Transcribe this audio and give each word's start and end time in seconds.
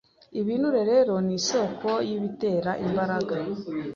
Ibinure 0.39 0.81
rero 0.91 1.13
ni 1.25 1.33
isoko 1.39 1.87
y’ibitera 2.07 2.71
imbaraga 2.85 3.35